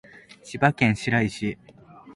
[0.41, 1.59] 千葉県白井市